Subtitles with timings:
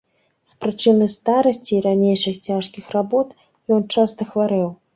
[0.51, 3.39] З прычыны старасці і ранейшых цяжкіх работ,
[3.79, 4.69] ён часта хварэў.